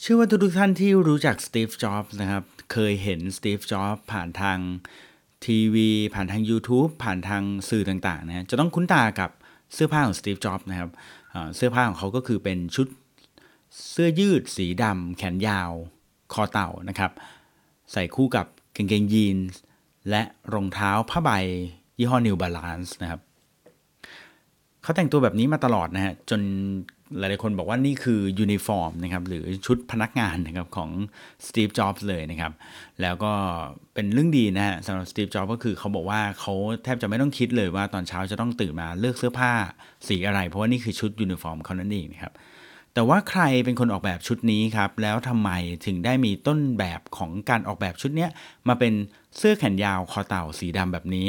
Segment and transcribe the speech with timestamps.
[0.00, 4.58] เชื่อว่าทุกท่านที่รู้จักสตีฟจ็อบส์นะครับ เคยเห็นสตีฟจ็อบส์ผ่านทาง
[5.46, 9.30] ทีวีผ่านทาง YouTube ผ่านทางสื่อต่างๆนะจะต้องคุ้นตากับ
[9.74, 10.90] เสื้อผ้าของสตีฟจ็อบส์นะครับ
[11.56, 12.86] เสื้อผ้าของเขาก็คือเป็นชุด
[13.90, 15.70] เสื้อยืดสีดำแขนยาว
[16.32, 17.12] คอเต่านะครับ
[17.92, 19.58] ใส่คู่กับกางเกงยีนส์
[20.10, 20.22] และ
[20.54, 21.30] รองเท้าผ้าใบ
[21.98, 23.20] ยี่ห้อ New Balance นะครับ
[24.82, 26.40] เขาแต่งตัวแบบนี้มาตลอดนะฮะจน
[27.18, 30.90] หลายๆคนบอกว่านี่คือยูนิฟอร์มนะครับหรือชุดพนักงานนะครับของ
[31.46, 32.52] สตีฟจ็อบส์เลยนะครับ
[33.02, 33.32] แล้วก็
[33.94, 36.54] เป็นเรื่องดีนะฮะสำหรับสตีฟจ็อบส์ก็คือเขาบอกว่าเขา
[36.84, 39.52] แทบจะไม่ต้องคิดเลยว่าตอนเช้าจะต้องตื่นมาเลือกเสื้อผ้า
[40.08, 42.32] สีอะไร เพราะว่านี่คือชุดยูนิฟอร์มเขานั่นเองนะครับ
[42.94, 45.50] แต่ว่าใครเป็นคนออกแบบชุดนี้ครับ แล้วทำไม
[45.86, 48.26] ถึงได้มีต้นแบบของการออกแบบชุดนี้
[48.68, 48.92] มาเป็น
[49.36, 51.28] เสื้อแขนยาวคอเต่าสีดำแบบนี้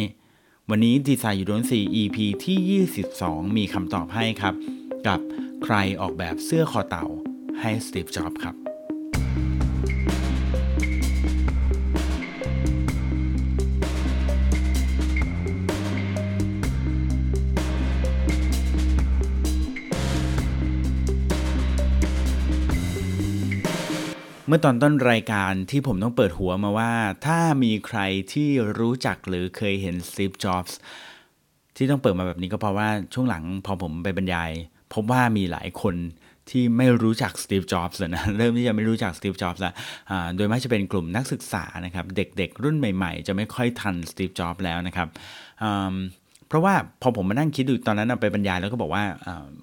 [0.69, 2.83] วันนี้ Design You Don't See EP ที่
[3.17, 4.53] 22 มีคำตอบให้ครับ
[5.07, 5.19] กับ
[5.63, 7.05] ใครออกแบบเสื้อคอเต่า
[7.61, 8.55] ให้สตีฟจ็อบครับ
[24.47, 26.93] เมื่อตอนต้นรายการที่ผมต้องเปิดหัวมาว่า
[27.25, 27.99] ถ้ามีใคร
[28.33, 30.77] ที่รู้จักหรือเคยเห็นสตีฟจ็อบส์
[31.75, 34.51] ที่ต้องเปิดมาแบบนี้ก็เพราะว่าช่วงหลังพอผมไปบรรยาย
[34.95, 35.95] พบว่ามีหลายคน
[36.49, 39.73] ที่ไม่รู้จักสตีฟ จ็อบส์นะเริ่มที่จะไม่รู้จักสตีฟ จ็อบส์แล้ว
[40.35, 45.07] โดยมากจะเป็นกลุ่มนักศึกษานะครับเด็กๆ รุ่นใหม่ๆ จะไม่ค่อยทันสตีฟ จ็อบส์แล้วนะครับ
[46.47, 49.03] เพราะว่าพอผมมานั่งคิดดูตอนนั้นไปบรรยายแล้วก็บอกว่า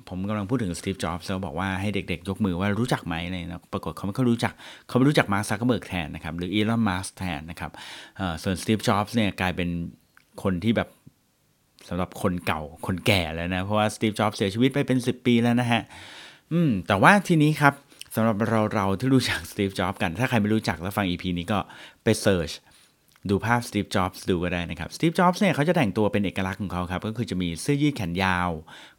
[0.09, 4.53] ผมกำลังพูดถึงสตีฟ จ็อบส์แล้วบอกว่าให้เด็กๆ ยกมือว่ารู้จักไหมเลยนะปรากฏเขาไม่ค่อยรู้จัก
[4.89, 7.71] เขาไปรู้จักมาร์คซักเกอร์เบิร์กแทนนะครับหรืออีลอนมัสก์แทนนะครับ
[8.43, 9.69] ส่วนสตีฟ จ็อบส์เนี่ยกลายเป็น
[10.43, 10.89] คนที่แบบ
[11.89, 15.83] สำหรับคนเก่าคนแก่แล้วนะ เพราะว่าสตีฟจ็อบส์เสียชีวิตไปเป็น 10 ปีแล้วนะฮะ
[16.53, 17.75] อืมแต่ว่าทีนี้ครับ
[18.15, 21.59] สำหรับเราเราที่รู้จักสตีฟจ็อบส์กัน ถ้าใครไม่รู้จักแล้วฟัง EP นี้ก็
[22.05, 22.53] ไป search
[23.31, 28.51] ดูภาพสตีฟจ็อบส์ดูก็ได้นะครับสตีฟจ็อบส์เนี่ยเขาจะแต่งตัวเป็นเอกลักษณ์ของเขาครับ ก็คือจะมีเสื้อยืดแขนยาว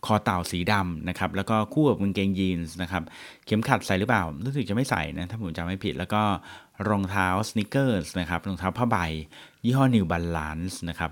[0.06, 3.04] คอเต่าสีดำนะครับ แล้วก็คู่กับกางเกงยีนส์นะครับ
[3.46, 6.22] เข็มขัดใส่หรือเปล่า รู้สึกจะไม่ใส่นะ ถ้าผมจำไม่ผิด แล้วก็
[6.90, 8.98] รองเท้า sneakers นะครับ รองเท้าผ้าใบ
[9.66, 11.12] ยี่ห้อ New Balance นะครับ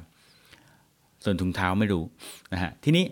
[1.24, 2.04] ส่วนถุงเท้าไม่รู้
[2.54, 3.06] นะฮะทีนี้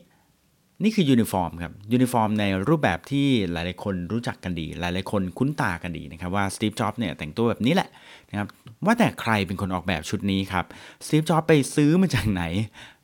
[0.84, 7.90] นี่คือยูนิฟอร์มครับยูนิฟอร์มในรูปแบบที่หลาย ๆ คนรู้จักกันดี หลาย ๆ คนคุ้นตากันดีนะครับว่าสตีฟจ็อบส์เนี่ยแต่งตัวแบบนี้แหละ
[8.30, 8.48] นะครับ
[8.86, 10.66] ว่าแต่ใครเป็นคนออกแบบชุดนี้ครับ
[11.06, 12.44] สตีฟจ็อบส์ไปซื้อมาจากไหน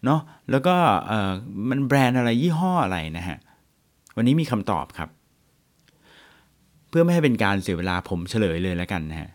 [0.05, 0.21] เนาะ
[0.51, 0.75] แล้วก็
[1.07, 1.31] เออ
[1.69, 3.37] มันแบรนด์อะไรยี่ห้ออะไรนะฮะ
[4.15, 5.09] วันนี้มีคำตอบครับ
[6.89, 9.29] เพื่อไม่ให้เป็นการเสียเวลาผมเฉลยเลยแล้วกันนะฮะ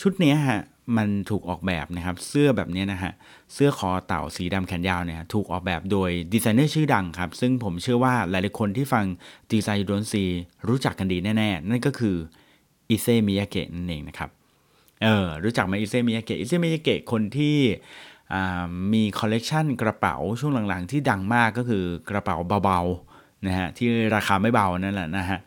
[0.00, 0.60] ชุดนี้ฮะ
[0.96, 3.12] มันถูกออกแบบนะครับเสื้อแบบนี้นะฮะ
[3.54, 9.04] เสื้อคอเต่าสีดำแขนยาวเนี่ยถูกออกแบบโดยดีไซเนอร์ชื่อดังครับ ซึ่งผมเชื่อว่าหลายๆคนที่ฟัง
[9.52, 10.24] Design You Don't See
[10.68, 12.16] รู้จักกันดีแน่ๆ นั่นก็คือ
[12.90, 14.30] อิเซมิยาเกะนั่นเองนะครับ
[15.02, 17.56] เออรู้จักไหมอิเซมิยาเกะอิเซมิยาเกะคนที่
[18.92, 25.38] มีคอลเลกชันกระเป๋าช่วงหลังๆ ที่ดังมากก็คือกระเป๋าเบาๆนะฮะที่ราคาไม่เบานั่นแหละนะฮะ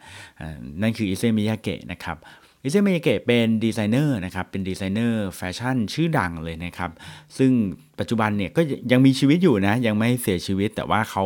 [0.81, 2.17] นั่นคืออิเซมิยาเกะนะครับ
[2.63, 6.91] อิเซมิยาเกะเป็นดีไซเนอร์นะครับ เป็นดีไซเนอร์แฟชั่นชื่อดังเลยนะครับ
[7.37, 7.51] ซึ่ง
[7.99, 8.61] ปัจจุบันเนี่ยก็
[8.91, 11.25] ยังมีชีวิตอยู่นะ ยังไม่เสียชีวิต แต่ว่าเขา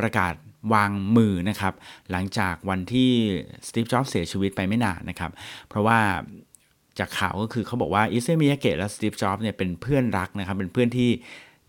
[0.00, 0.34] ประกาศ
[0.74, 1.74] วางมือนะครับ
[2.10, 3.10] หลังจากวันที่
[3.68, 5.30] สตีฟ จ็อบส์เสียชีวิตไปไม่นานนะครับ
[5.68, 5.98] เพราะว่า
[6.98, 11.10] จากข่าวก็คือเขาบอกว่าอิเซมิยาเกะและสตีฟ จ็อบส์เนี่ยเป็นเพื่อนรักนะครับ เป็นเพื่อนที่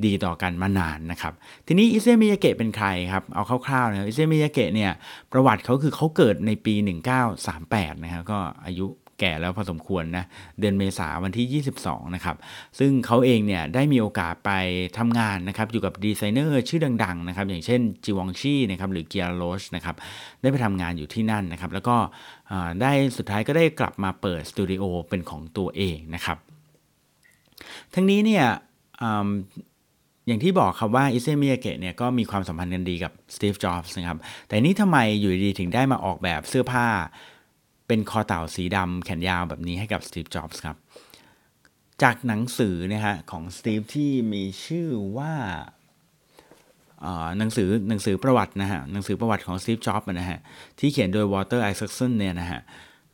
[0.06, 1.34] ดีต่อกันมานานนะครับ
[1.68, 4.92] ทีนี้อิเซมิยาเกะเป็นใครครับ เอาคร่าวๆนะครับอิเซมิยาเกะเนี่ย
[5.32, 6.74] ประวัติเขาคือเขาเกิดในปี
[7.40, 8.88] 1938 นะครับก็อายุ
[9.22, 10.26] แก่แล้วพอสมควรนะ
[10.60, 12.36] เดือนเมษาวันที่ 22 นะครับ
[12.80, 14.52] ซึ่งเขาเองเนี่ยได้มีโอกาสไป
[14.98, 19.96] ทำงานนะครับอยู่กับดีไซเนอร์ชื่อดังๆนะครับอย่างเช่น Givenchy นะครับหรือ Guy Laroche นะครับ
[20.42, 21.96] ได้ไปทำงานอยู่ที่นั่นนะครับแล้วก็
[22.82, 26.38] ได้สุดท้ายก็ได้กลับมาเปิดสตูดิโอเป็นของตัวเองนะครับ
[27.94, 28.46] ทั้งนี้เนี่ย
[30.28, 34.18] อย่างที่บอกครับว่าอิเซมิยาเกะเนี่ยก็มีความสัมพันธ์กันดีกับสตีฟ จ็อบส์นะครับ
[34.48, 36.88] แต่นี่ทำไมอยู่ดีถึงได้มาออกแบบเสื้อผ้า
[37.92, 40.78] เป็นคอเต่าสีดำแขนยาวแบบนี้ให้กับสตีฟจ็อบส์ครับ
[42.04, 45.34] จากหนังสือนะฮะของสตีฟที่มีชื่อว่า
[47.38, 50.40] หนังสือหนังสือประวัตินะฮะหนังสือประวัติของสตีฟจ็อบส์นะฮะ
[50.80, 52.62] ที่เขียนโดยวอลเตอร์ไอแซคสันเนี่ยนะฮะ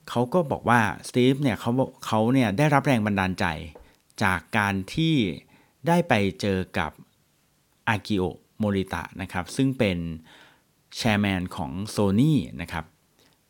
[0.09, 0.79] เขาก็บอกว่า
[1.09, 1.71] สตีฟเนี่ยเขา
[2.05, 3.45] เขาเนี่ยได้รับแรงบันดาลใจ
[4.23, 5.15] จากการที่
[5.87, 6.91] ได้ไปเจอกับ
[7.89, 8.23] อากิโอ
[8.59, 9.97] โมริตะนะครับซึ่งเป็น
[10.97, 12.85] แชร์แมนของโซ n y นะครับ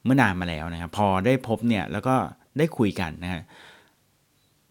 [0.07, 2.15] เมื่อนานมาแล้วนะครับพอได้พบเนี่ยแล้วก็
[2.57, 3.43] ได้คุยกันนะฮะ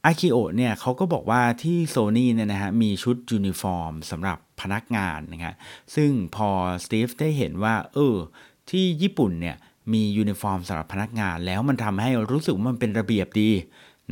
[0.05, 5.55] อากิโอเนี่ยเขาก็บอกว่าที่โซ n y เนี่ยนะฮะมีชุดยูนิฟอร์มสำหรับพนักงานนะครับ
[5.95, 6.49] ซึ่งพอ
[6.85, 8.17] สตีฟได้เห็นว่าเออ
[8.71, 9.57] ที่ญี่ปุ่นเนี่ย
[9.93, 13.51] มียูนิฟอร์มสำหรับพนักงาน แล้วมันทำให้รู้สึกว่ามันเป็นระเบียบดี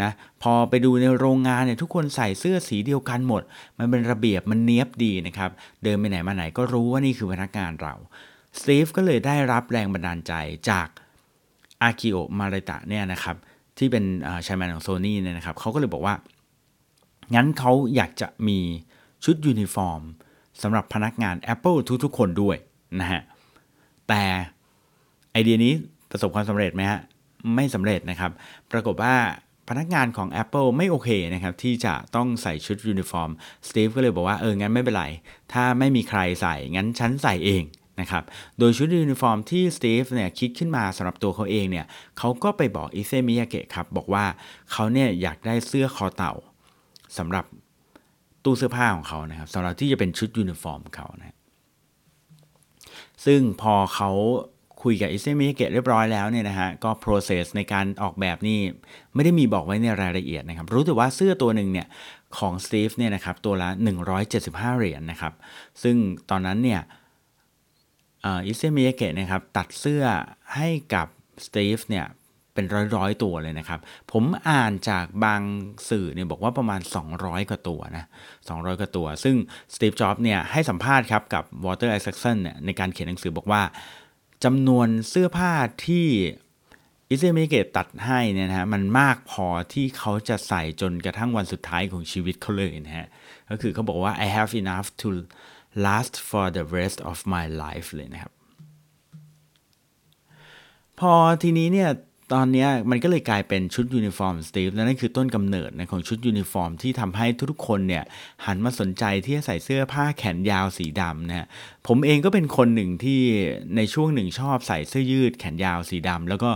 [0.02, 0.10] นะ
[0.42, 3.42] พอไปดูในโรงงานเนี่ยทุกคนใส่เสื้อสีเดียวกันหมด
[3.78, 5.50] มันเป็นระเบียบมันเนี้ยบดีนะครับ
[5.82, 7.94] เดินไปไหนมาไหนก็รู้ว่านี่คือพนักงานเรา
[8.58, 10.32] สตีฟก็เลยได้รับแรงบันดาลใจ
[10.70, 10.88] จาก
[11.84, 13.36] อากิโอโมริตะเนี่ยนะครับ
[13.78, 14.04] ที่เป็น
[14.46, 16.14] chairman ของโซนี่เนี่ยนะครับเขาก็เลยบอกว่า
[17.34, 18.58] งั้นเขาอยากจะมี
[19.24, 20.02] ชุดยูนิฟอร์ม
[20.62, 22.56] สำหรับพนักงาน Apple ทุกๆ คนด้วย
[23.00, 23.22] นะฮะ
[24.08, 24.22] แต่
[25.32, 25.72] ไอเดียนี้
[26.10, 27.00] ประสบความสำเร็จไหมฮะ
[27.54, 28.30] ไม่สำเร็จนะครับ
[28.72, 29.14] ปรากฏว่า
[29.68, 33.30] พนักงานของ Apple ไม่โอเคนะครับที่จะต้องใส่ชุดยูนิฟอร์ม
[33.68, 35.04] สตีฟก็เลยบอกว่าเอองั้นไม่เป็นไร
[35.52, 37.62] ถ้าไม่มีใครใส่งั้นฉันใส่เอง
[38.00, 38.24] นะครับ
[38.58, 41.86] โดยชุดยูนิฟอร์มที่สตีฟเนี่ยคิดขึ้นมาสำหรับตัวเขาเองเนี่ย
[42.18, 44.24] เขาก็ไปบอกอิเซมิยาเกะครับบอกว่า
[44.72, 46.32] เขาเนี่ยอยากได้เสื้อคอเต่า
[47.18, 47.44] สำหรับ
[48.44, 51.36] ตู้เสื้อผ้าของเขานะครับสำหรับที่จะเป็นชุดยูนิฟอร์มเขานะ
[53.24, 54.10] ซึ่งพอเขา
[54.82, 58.58] คุยกับอิเซมิยาเกะเรียบร้อยแล้วเนี่ยนะฮะก็ process ในการออกแบบนี่
[59.14, 61.86] ไม่ได้มีบอกไว้ในรายละเอียดนะครับ รู้แต่ว่าเสื้อตัวหนึ่งเนี่ย
[62.38, 63.68] ของสตีฟเนี่ยนะครับตัวละ
[64.24, 65.32] 175 เหรียญนะครับ
[65.82, 65.96] ซึ่ง
[66.30, 66.80] ตอนนั้นเนี่ย
[68.46, 70.04] อิเซมิยาเกะนะครับตัดเสื้อ
[70.54, 71.06] ให้กับ
[71.46, 72.06] สตีฟเนี่ย
[72.54, 72.64] เป็น
[72.96, 73.80] ร้อยๆ ตัวเลยนะครับ
[74.12, 75.42] ผมอ่านจากบาง
[75.88, 76.80] สื่อเนี่ยบอกว่าประมาณ
[77.14, 78.04] 200 กว่าตัวนะ
[78.42, 79.36] 200 กว่าตัว ซึ่ง
[79.74, 83.62] สตีฟ จ็อบเนี่ยให้สัมภาษณ์ครับกับวอลเตอร์ไอแซคสันเนี่ยในการเขียนหนังสือบอกว่า
[84.44, 85.52] จำนวนเสื้อผ้า
[85.86, 86.06] ที่
[87.10, 93.08] อิเซมิยาเกะตัดให้เนี่ยนะฮะมันมากพอที่เขาจะใส่จนกระทั่งวันสุดท้ายของชีวิตเขาเลยนะฮะ
[93.50, 95.08] ก็คือเขาบอกว่า I have enough to
[95.86, 98.32] last for the rest of my life เลยนะครับ
[101.00, 101.12] พอ
[101.42, 101.90] ทีนี้เนี่ย
[102.32, 108.04] ตอนนี้มันก็เลยกลายเป็นชุดยูนิฟอร์มสตีฟและนั่นคือต้นกำเนิดนะของชุดยูนิฟอร์มที่ทำให้ทุกคนเนี่ย
[108.46, 111.46] หันมาสนใจที่จะใส่เสื้อผ้าแขนยาวสีดำนะ
[111.88, 113.20] ผมเองก็เป็นคนหนึ่งที่
[113.76, 116.50] ในช่วงหนึ่งชอบใส่เสื้อยืดแขนยาวสีดำแล้วก็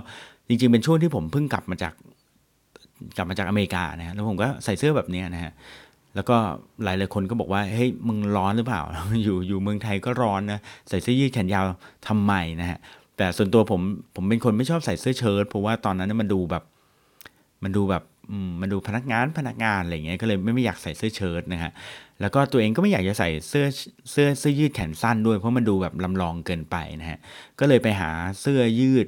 [0.48, 1.94] จริงๆ เป็นช่วงที่ผมเพิ่งกลับมาจาก
[3.16, 5.52] กลับมาจากอเมริกานะแล้วผมก็ใส่เสื้อแบบนี้นะฮะ
[6.14, 6.36] แล้วก็
[6.84, 8.82] หลายหลายคนก็บอกว่าเฮ้ยมึงร้อนหรือเปล่า
[9.24, 11.64] อยู่อยู่เมืองไทยก็ร้อนนะใส่เสื้อยืดแขนยาว
[12.08, 12.78] ทำไมนะฮะ
[13.16, 13.80] แต่ส่วนตัวผม
[14.14, 16.64] ผมเป็นคนไม่ชอบใส่เสื้อเชิ้ตเพราะว่าตอนนั้นมันดูแบบ
[17.64, 18.02] มันดูแบบ
[18.60, 21.70] มันดูพนักงานพนักงานอะไรเงี้ยก็เลยไม่ไม่อยากใส่เสื้อเชิ้ตนะฮะ
[22.20, 23.66] แล้วก็ตัวเองก็ไม่อยากจะใส่เสื้อ
[24.10, 27.18] เสื้อเสื้อยืดแขนสั้นด้วยเพราะมันดูแบบลำลองเกินไปนะฮะ
[27.60, 29.06] ก็เลยไปหาเสื้อยืด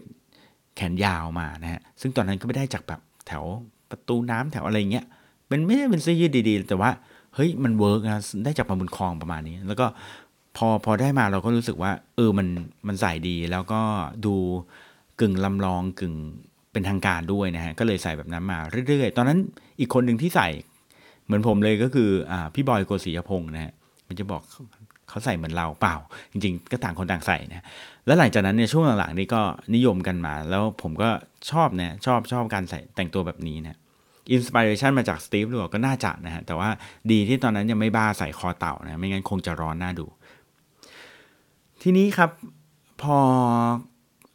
[0.76, 3.44] แขนยาวมานะฮะซึ่งตอนนั้นก็ไม่ได้จากแบบแถว
[3.90, 5.04] ประตูน้ำแถวอะไรเงี้ย
[5.50, 6.90] เป็นไม่ได้เป็นเสื้อยืดดีๆ แต่ว่า
[7.34, 9.86] เฮ้ยมันเวิร์กนะได้จากมาบุญคลองประมาณนี้ แล้วก็
[10.56, 12.48] พอพอได้มาเราก็รู้สึกว่า เออมัน
[12.86, 13.80] มันใส่ดีแล้วก็
[14.26, 14.34] ดู
[15.20, 16.14] กึ่งลำลองกึ่ง
[16.72, 18.58] เป็นทางการด้วยนะฮะก็เลยใส่แบบนั้นมา
[18.88, 19.38] เรื่อยๆ ตอนนั้น
[19.80, 20.48] อีกคนหนึ่งที่ใส่
[21.24, 23.72] เหมือนผมเลยก็คืออ่าพี่บอยโกศิยพงศ์นะฮะ
[24.08, 24.42] มันจะบอก
[25.08, 25.96] เขาใส่เหมือนเราเปล่า
[26.32, 27.64] จริง ๆ ก็ต่างคนต่างใส่นะ
[28.06, 29.42] แล้วหลังจากนั้นเนี่ยช่วงหลังๆนี่ก็
[29.74, 31.10] นิยมกันมา แล้วผมก็
[31.50, 33.78] ชอบนะชอบชอบการใส่แต่งตัวแบบนี้นะ
[34.32, 36.70] inspiration มาจากสตีฟหรือก็น่าจะนะฮะแต่ว่า
[37.10, 40.06] ดีที่ตอนนั้นยังไม่บ้าใส่คอเต่านะไม่งั้นคงจะร้อนน่าดู
[41.82, 42.30] ทีนี้ครับ
[43.02, 43.18] พ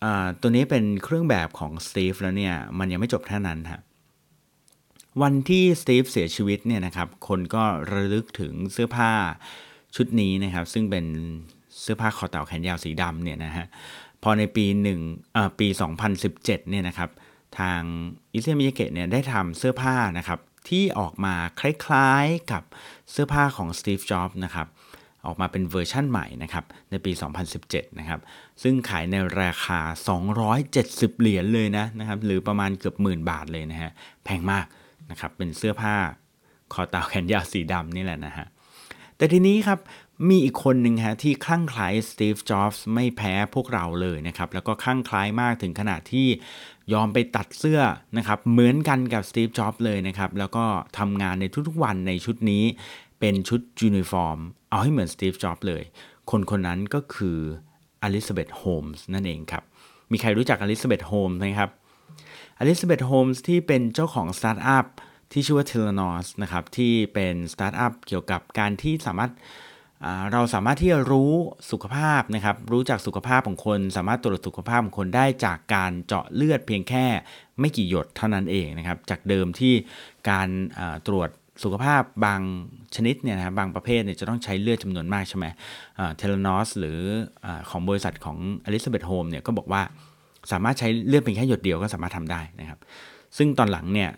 [0.03, 0.05] อ
[0.41, 3.81] ตัวนี้เป็นเครื่องแบบของสตีฟแล้วเนี่ยมันยังไม่จบแค่นั้นครับ
[5.21, 9.11] วันที่สตีฟเสียชีวิตเนี่ยนะครับคนก็ระลึกถึงเสื้อผ้า
[9.95, 11.05] ชุดนี้นะครับซึ่งเป็น
[11.81, 13.65] เสื้อผ้าคอเต่าแขนยาวสีดำเนี่ยนะฮะ
[14.23, 14.99] พอในปีหนึ่ง
[15.59, 15.67] ปี
[16.23, 17.09] 2017เนี่ยนะครับ
[17.59, 17.81] ทาง
[18.33, 22.63] อิเซมิยาเกะเนี่ยได้ทำเสื้อผ้านะครับที่ออกมาคล้ายๆกับ
[23.11, 24.67] เสื้อผ้าของสตีฟ จ็อบส์นะครับ
[25.25, 27.11] ออกมาเป็นเวอร์ชั่นใหม่นะครับในปี
[27.55, 28.19] 2017 นะครับ
[28.63, 29.79] ซึ่งขายในราคา
[30.51, 33.91] 270 เหรียญเลยนะนะครับหรือประมาณเกือบหมื่นบาทเลยนะฮะ
[34.23, 34.65] แพงมาก
[35.11, 35.95] นะครับเป็นเสื้อผ้า
[36.73, 38.45] คอเต่าแขนยาวสีดำนี่แหละนะฮะ
[39.17, 39.79] แต่ทีนี้ครับ
[40.29, 46.27] มีอีกคนหนึ่งฮะที่คลั่งไคล้สตีฟ จ็อบส์ไม่แพ้พวกเราเลยนะครับแล้วก็คลั่งไคล้มากถึงขนาดที่
[46.93, 47.81] ยอมไปตัดเสื้อ
[48.17, 50.65] นะครับเหมือนกันกับสตีฟจ็อบเลยนะครับ แล้วก็
[50.97, 52.63] ทำงานในทุกๆวันในชุดนี้
[53.19, 54.37] เป็นชุดยูนิฟอร์ม
[54.69, 55.83] เอาให้เหมือนสตีฟจ็อบเลย
[56.31, 57.37] คนคนนั้นก็คือ
[58.03, 59.63] อลิซาเบธโฮมส์นั่นเองครับ
[60.11, 61.69] มีใครรู้จักอลิซาเบธโฮมส์ไหมครับ
[62.59, 64.85] อลิซาเบธโฮมส์ที่เป็นเจ้าของสตาร์ทอัพ
[65.31, 69.31] ที่ชื่อว่า Theranos นะครับที่เป็นสตาร์ทอัพเกี่ยวกับการที่สามารถ
[70.33, 71.31] เราสามารถที่จะรู้
[71.71, 77.05] สุขภาพนะครับ รู้จักสุขภาพของคน สามารถตรวจสุขภาพของคนได้จากการเจาะเลือดเพียงแค่
[77.59, 79.73] ไม่กี่หยดเท่านั้นเองนะครับ จากเดิมที่
[80.29, 80.49] การ
[81.07, 81.29] ตรวจ
[81.63, 82.41] สุขภาพบาง
[82.95, 85.45] ชนิดเนี่ยนะบางประเภทเนี่ยจะต้องใช้เลือดจำนวนมากใช่ไหม
[86.17, 86.99] Theranos หรือ
[87.45, 89.81] อของบริษัทของอลิซาเบธโฮมเนี่ยก็บอกว่า
[90.51, 92.79] สามารถใช้เลือดเพียงแค่หยดเดียวก็สามารถทำได้นะครับ
[93.37, 94.09] ซึ่งตอนหลังเนี่ย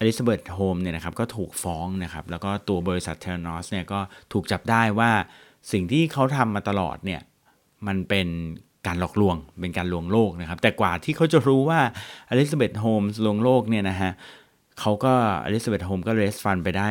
[0.00, 4.00] อลิซาเบธโฮมเนี่ยนะครับก็ถูกฟ้องนะครับแล้วก็ตัวบริษัท Theranos เนี่ยก็
[4.32, 5.10] ถูกจับได้ว่า
[5.72, 7.20] สิ่งที่เขาทำมาตลอดเนี่ย
[7.86, 8.28] มันเป็น
[8.86, 11.80] การหลอกลวงเป็นการลวงโลกนะครับ แต่กว่าที่เขาจะรู้ว่า
[12.28, 14.12] อลิซาเบธโฮมลวงโลกเนี่ยนะฮะ
[14.80, 15.12] เขาก็
[15.44, 16.90] อลิซาเบธโฮมก็ raise fund ไปได้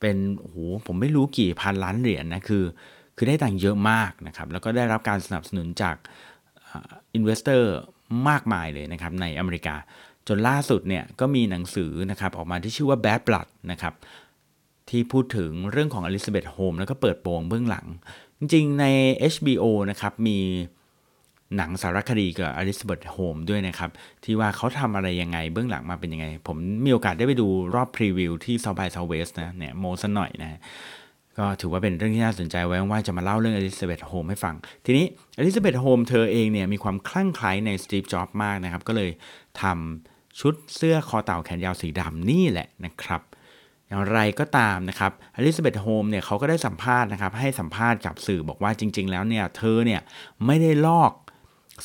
[0.00, 0.56] เป็นโอ้โห
[0.86, 2.64] ผมไม่รู้กี่พันล้านเหรียญนนะคือ
[3.16, 5.96] คือได้ตังค์เยอะมากนะครับ แล้วก็ได้รับการสนับสนุนจาก
[6.72, 7.74] investor
[8.28, 9.74] มากมายเลยนะครับในอเมริกา
[10.28, 13.94] จนล่าสุดเนี่ยก็มีหนังสือนะครับออกมาที่ชื่อว่า Bad Blood นะครับ
[14.90, 17.86] ที่พูดถึงเรื่องของอลิซาเบธโฮมแล้วก็เปิดโปงเบื้องหลัง
[18.38, 18.84] จริงๆใน
[19.34, 20.38] HBO นะครับมี
[21.56, 23.90] หนังสารคดีกับอลิซาเบธโฮมด้วยนะครับ
[24.24, 30.60] ที่ว่าเขาทำอะไรยังไงเบื้องหลังมาเป็นยังไง ผมมีโอกาสได้ไปดูรอบพรีวิวที่ South by Southwest นะเนี่ยโม้สักหน่อยนะ
[31.38, 35.06] ก็ถือว่าเป็นเรื่องที่น่าสนใจไว้ว่าจะมาเล่าเรื่องอลิซาเบธโฮมให้ฟัง ทีนี้
[35.38, 39.10] อลิซาเบธโฮมเธอเองเนี่ยมีความคลั่งไคล้ในสตีฟจ็อบส์มากนะครับ ก็เลย
[39.62, 40.09] ทำ
[40.40, 43.22] ชุดเสื้อคอเต่าแขนยาวสีดำนี่แหละนะครับ
[43.86, 50.00] อย่างไรก็ตามนะครับอลิซาเบธโฮมเนี่ยเขาก็ได้สัมภาษณ์นะครับให้สัมภาษณ์กับสื่อบอกว่าจริง ๆ แล้วเนี่ยเธอเนี่ย
[50.46, 51.12] ไม่ได้ลอก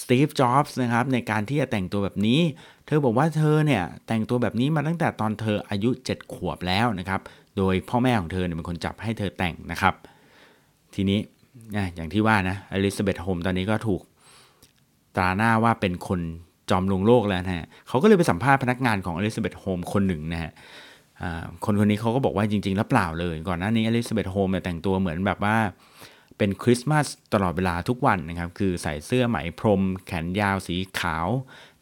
[0.01, 2.41] สตีฟจ็อบส์นะครับในการที่จะแต่งตัวแบบนี้
[2.85, 7.21] เธอบอกว่าเธอเนี่ยแต่งตัวแบบนี้มาตั้งแต่ตอนเธออายุ 7 ขวบแล้วนะครับ
[7.57, 9.93] โดยพ่อแม่ของเธอเนี่ยเป็นคนจับให้เธอแต่งนะครับ
[10.95, 11.19] ทีนี้
[11.95, 14.01] อย่างที่ว่านะอลิซาเบธโฮมตอนนี้ก็ถูก
[15.15, 16.21] ตราหน้าว่าเป็นคน
[16.69, 20.51] จอมลวงโลกแล้วนะฮะเขาก็เลยไปสัมภาษณ์พนักงานของอลิซาเบธโฮมคนหนึ่งนะฮะ
[21.65, 25.57] คนคนนี้เขาก็บอกว่าจริง ๆ แล้วเปล่าเลย ก่อนหน้านี้อลิซาเบธโฮมเนี่ยแต่งตัวเหมือนแบบว่า
[26.37, 31.27] เป็นคริสต์มาสตลอดเวลาทุกวันนะครับ คือใส่เสื้อไหมพรม แขนยาวสีขาว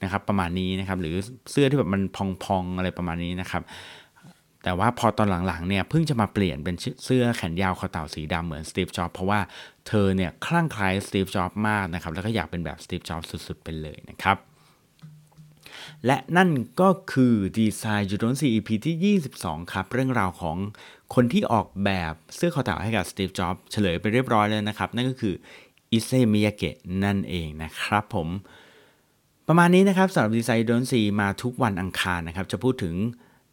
[0.03, 1.15] นะครับ ประมาณนี้นะครับ หรือ
[1.51, 2.01] เสื้อที่แบบมัน
[2.43, 3.63] พองๆอะไรประมาณนี้นะครับ
[4.63, 6.75] แต่ว่าพอตอนหลังๆเนี่ยเพิ่งจะมาเปลี่ยนเป็น
[7.05, 9.39] เสื้อแขนยาวคอเต่าสีดำเหมือนสตีฟจ็อบเพราะว่า
[9.87, 14.37] เธอเนี่ยคลั่งไคล้สตีฟจ็อบมากนะครับ แล้วก็อยากเป็นแบบสตีฟจ็อบสุดๆไปเลยนะครับ
[16.05, 16.49] และนั่น
[16.81, 20.57] ก็คือดีไซน์ยูโดนซี EP ที่ 22 ครับ เรื่องราวของ
[21.15, 25.33] คนที่ออกแบบเสื้อคอเต่าให้กับสตีฟจ็อบเฉลยไปเรียบร้อยแล้วนะครับ นั่นก็คือ
[25.91, 28.27] อิซเซมิยาเกะนั่นเองนะครับผม
[29.47, 32.95] ประมาณนี้นะครับสำหรับดีไซน์ดนซีมาทุกวันอังคารนะครับ จะพูดถึง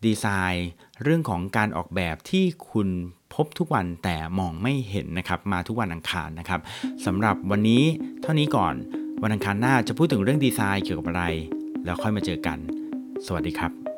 [0.05, 0.69] ดีไซน์
[1.03, 2.89] เรื่องของการออกแบบที่คุณ
[3.35, 6.61] พบทุกวันแต่มองไม่เห็นนะครับมาทุกวันอังคารนะครับ
[7.07, 7.83] สำหรับวันนี้
[8.23, 8.75] เท่านี้ก่อน
[9.23, 11.25] วันอังคารหน้าจะพูดถึงเรื่องดีไซน์เกี่ยวกับอะไร
[11.85, 12.59] แล้วค่อยมาเจอกัน
[13.27, 13.90] สวัสดีครับ